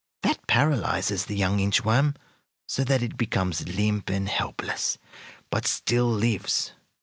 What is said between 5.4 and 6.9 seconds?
but still lives.